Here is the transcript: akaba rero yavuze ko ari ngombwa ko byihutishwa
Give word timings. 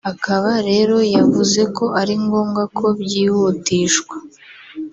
akaba 0.11 0.51
rero 0.69 0.95
yavuze 1.15 1.61
ko 1.75 1.85
ari 2.01 2.15
ngombwa 2.23 2.63
ko 2.77 2.85
byihutishwa 3.01 4.15